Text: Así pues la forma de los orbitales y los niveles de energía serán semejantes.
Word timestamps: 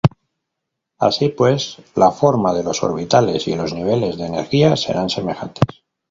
Así 0.97 1.29
pues 1.29 1.77
la 1.93 2.09
forma 2.09 2.55
de 2.55 2.63
los 2.63 2.81
orbitales 2.81 3.47
y 3.47 3.55
los 3.55 3.71
niveles 3.75 4.17
de 4.17 4.25
energía 4.25 4.75
serán 4.75 5.11
semejantes. 5.11 5.83